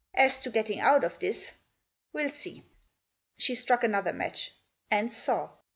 [0.15, 1.53] As to getting out of this—
[2.11, 2.63] we'll see."
[3.37, 4.51] She struck another match,
[4.89, 5.51] and saw.